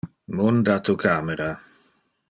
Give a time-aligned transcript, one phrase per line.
[0.37, 1.49] Munde tu camera.